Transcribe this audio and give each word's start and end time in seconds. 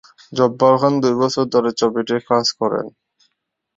জব্বার 0.33 0.73
খান 0.77 0.93
দুই 1.03 1.15
বছর 1.21 1.45
ধরে 1.53 1.69
ছবিটির 1.79 2.21
কাজ 2.29 2.45
করেন। 2.59 2.85